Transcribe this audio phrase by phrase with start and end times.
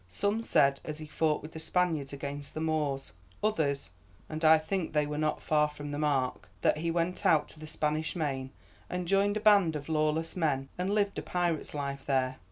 [0.09, 3.11] Some said as he fought with the Spaniards against the Moors;
[3.43, 3.91] others,
[4.29, 7.59] and I think they were not far from the mark, that he went out to
[7.59, 8.49] the Spanish Main,
[8.89, 12.37] and joined a band of lawless men, and lived a pirate's life there.